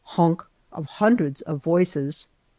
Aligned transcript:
honk!" 0.17 0.41
of 0.71 0.87
hundreds 0.87 1.41
of 1.43 1.61
voices. 1.61 2.27